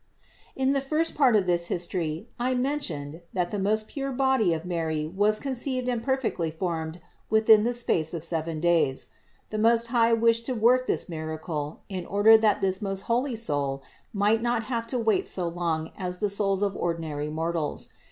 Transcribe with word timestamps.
16. 0.55 0.67
In 0.67 0.73
the 0.73 0.81
first 0.81 1.13
part 1.13 1.35
of 1.35 1.45
this 1.45 1.67
history 1.67 2.27
(Part 2.39 2.49
I, 2.49 2.53
219), 2.53 2.57
I 2.57 2.69
mentioned, 3.03 3.21
that 3.33 3.51
the 3.51 3.59
most 3.59 3.87
pure 3.87 4.11
body 4.11 4.51
of 4.51 4.65
Mary 4.65 5.05
was 5.05 5.39
con 5.39 5.51
ceived 5.51 5.87
and 5.87 6.01
perfectly 6.01 6.49
formed 6.49 6.99
within 7.29 7.63
the 7.65 7.73
space 7.75 8.15
of 8.15 8.23
seven 8.23 8.59
days. 8.59 9.09
The 9.51 9.59
Most 9.59 9.89
High 9.93 10.13
wished 10.13 10.47
to 10.47 10.55
work 10.55 10.87
this 10.87 11.07
miracle, 11.07 11.81
in 11.87 12.07
order 12.07 12.35
that 12.35 12.61
this 12.61 12.81
most 12.81 13.01
holy 13.03 13.35
soul 13.35 13.83
might 14.11 14.41
not 14.41 14.63
have 14.63 14.87
to 14.87 14.97
wait 14.97 15.27
so 15.27 15.47
long 15.47 15.91
as 15.95 16.17
the 16.17 16.31
souls 16.31 16.63
of 16.63 16.75
ordinary 16.75 17.29
mortals. 17.29 17.89